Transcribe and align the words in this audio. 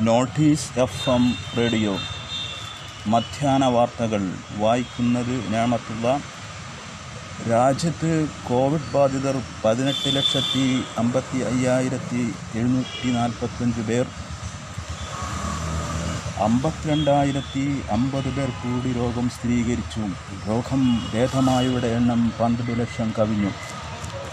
Notice 0.00 0.80
F 0.80 1.10
M 1.10 1.34
radio. 1.58 1.98
മധ്യാഹ്ന 3.06 3.64
വാർത്തകൾ 3.64 4.34
വായിക്കുന്നത് 4.56 5.52
ഞാമത്തുള്ള. 5.52 6.20
രാജ്യത്ത് 7.50 8.28
കോവിഡ് 8.48 8.92
ബാധിതർ 8.94 9.42
പതിനെട്ട് 9.64 10.16
ലക്ഷത്തി 10.16 10.82
അമ്പത്തി 10.98 11.38
അയ്യായിരത്തി 11.38 12.34
എഴുന്നൂറ്റി 12.54 13.10
നാൽപ്പത്തഞ്ച് 13.10 13.80
പേർ. 13.80 14.06
അമ്പത്തിരണ്ടായിരത്തി 16.38 17.82
അമ്പത് 17.90 18.28
പേർ 18.28 18.48
കൂടി 18.48 18.92
രോഗം 18.92 19.30
സ്ഥിരീകരിച്ചു. 19.30 20.00
രോഗം 20.48 21.10
ഭേദമായവരുടെ 21.14 21.86
എണ്ണം 21.86 22.32
പന്ത്രണ്ട് 22.40 22.80
ലക്ഷം 22.80 23.12
കവിഞ്ഞു. 23.18 23.50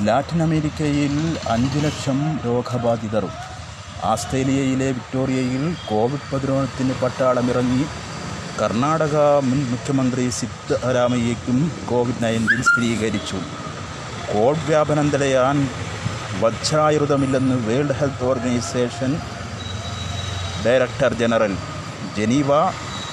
ലാറ്റിൻ 0.01 0.43
അമേരിക്കയിൽ 0.43 1.37
അഞ്ച് 1.49 1.85
ലക്ഷം 1.85 2.39
രോഗബാധിതർ 2.45 3.27
ആസ്ട്രേലിയയിലെ 4.03 4.87
വിക്ടോറിയയിൽ 4.87 5.75
കോവിഡ് 5.89 6.29
പ്രതിരോധത്തിന് 6.31 6.93
പട്ടാളമിറങ്ങി. 7.03 7.85
കർണാടക 8.61 9.17
മുൻ 9.17 9.65
മുഖ്യമന്ത്രി 9.71 10.29
സിദ്ധരാമയ്യയ്ക്കും 10.29 11.71
കോവിഡ് 11.89 12.23
നയന്റീൻ 12.23 12.61
സ്ഥിരീകരിച്ചു. 12.61 13.35
കോവിഡ് 14.33 14.67
വ്യാപനം 14.67 15.09
തടയാൻ 15.09 15.69
വജ്രായുധമില്ലെന്ന് 16.39 17.67
World 17.67 17.91
Health 17.91 18.23
Organization 18.23 19.19
director 20.65 21.13
general. 21.13 21.57
Geneva 22.17 22.47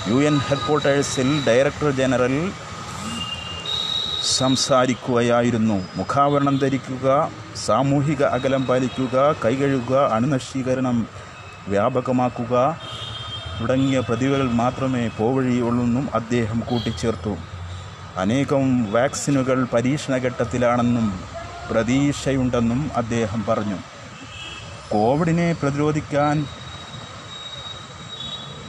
U 0.08 0.14
N 0.14 0.38
ഹെഡ്ക്വാർട്ടേഴ്സിൽ 0.38 1.44
director 1.46 1.90
general 1.90 2.52
സംസാരിക്കുകയായിരുന്നു. 4.26 5.84
മുഖാവരണം 5.96 6.58
ധരിക്കുക 6.58 7.30
സാമൂഹിക 7.66 8.22
അകലം 8.22 8.66
പാലിക്കുക 8.66 9.36
കൈകഴുകുക 9.44 9.96
അണുനശീകരണം 10.12 11.08
വ്യാപകമാക്കുക 11.68 12.78
തുടങ്ങിയ 13.60 13.98
പ്രതിവകൾ 13.98 14.50
മാത്രമേ 14.52 15.08
പോവഴിയുള്ളൂന്നും 15.18 16.08
അദ്ദേഹം 16.14 16.60
കൂട്ടിച്ചേർത്തു. 16.60 17.36
അനേകം 18.16 18.92
വാക്സിനുകൾ 18.92 19.64
പരീക്ഷണഘട്ടത്തിലാണെന്നും 19.64 21.06
പ്രതീക്ഷയുണ്ടെന്നും 21.70 22.90
അദ്ദേഹം 22.96 23.44
പറഞ്ഞു. 23.48 23.78
കോവിഡിനെ 24.88 25.52
പ്രതിരോധിക്കാൻ 25.52 26.46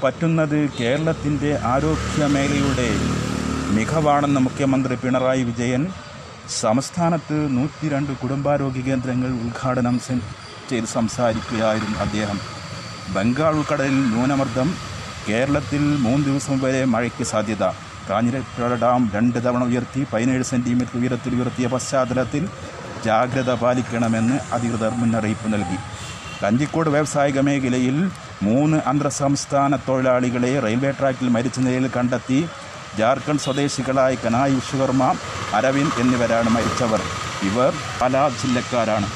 പറ്റുന്നത് 0.04 0.70
കേരളത്തിന്റെ 0.80 1.60
ആരോഗ്യമേഖലയുടെ 1.74 2.90
മികവാണെന്ന് 3.76 4.40
മുഖ്യമന്ത്രി 4.40 4.96
പിണറായി 4.96 5.44
വിജയൻ 5.44 5.82
സംസ്ഥാനത്ത് 6.62 7.38
നൂറ്റി 7.56 7.88
രണ്ട് 7.94 8.12
കുടുംബാരോഗ്യ 8.22 8.82
കേന്ദ്രങ്ങൾ 8.82 9.32
ഉദ്ഘാടനം 9.46 9.96
ചെയ്ത് 10.70 10.88
സംസാരിക്കുകയായിരുന്നു 10.98 11.98
അദ്ദേഹം. 12.06 12.38
ബംഗാൾ 13.16 13.54
ഉൾക്കടലിൽ 13.60 14.00
ന്യൂനമർദ്ദം 14.14 14.70
കേരളത്തിൽ 15.28 15.84
മൂന്ന് 16.06 16.26
ദിവസം 16.26 16.58
വരെ 16.64 16.82
മഴയ്ക്ക് 16.94 17.26
സാധ്യത. 17.32 17.64
കാഞ്ഞിരപ്പുഴ 18.10 18.76
ഡാം 18.84 19.02
രണ്ട് 19.16 19.40
തവണ 19.46 19.64
ഉയർത്തി 19.72 20.02
പതിനേഴ് 20.12 20.46
സെന്റിമീറ്റർ 20.52 20.98
ഉയരത്തിൽ 21.00 21.34
ഉയർത്തിയ 21.38 21.68
പശ്ചാത്തലത്തിൽ 21.74 22.44
ജാഗ്രത 23.06 23.52
പാലിക്കണമെന്ന് 23.64 24.38
അധികൃതർ 24.56 24.94
മുന്നറിയിപ്പ് 25.02 25.54
നൽകി. 25.54 25.80
കഞ്ചിക്കോട് 26.44 26.90
വ്യാവസായിക 26.96 27.40
മേഖലയിൽ 27.48 27.98
മൂന്ന് 28.48 28.78
അന്തർ 28.92 29.08
സംസ്ഥാന 29.22 29.76
തൊഴിലാളികളെ 29.88 30.52
റെയിൽവേ 30.66 30.92
ട്രാക്കിൽ 31.00 31.30
മരിച്ച 31.36 31.60
നിലയിൽ 31.60 31.88
കണ്ടെത്തി 31.98 32.40
ജാർഖണ്ഡ് 32.98 33.40
സ്വദേശികളായ 33.40 34.16
കനായ് 34.16 34.56
വിശ്വകർമ്മ 34.56 35.16
അരവിന്ദ് 35.54 36.00
എന്നിവരാണ് 36.00 36.50
മരിച്ചവർ. 36.50 37.02
ഇവർ 37.44 37.74
പല 38.02 38.32
ജില്ലക്കാരാണ്. 38.42 39.08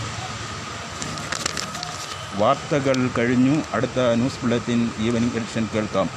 വാർത്തകൾ 2.35 3.09
കഴിഞ്ഞു. 3.17 3.55
അടുത്ത 3.73 3.99
ന്യൂസ് 4.13 4.41
ബുള്ളറ്റിൻ 4.41 4.91
ഈവനിംഗ് 4.99 5.35
എഡിഷൻ 5.35 5.69
കേൾക്കാം. 5.75 6.09